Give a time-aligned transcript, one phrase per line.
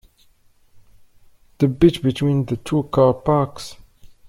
[1.59, 3.75] The bit between the two car parks?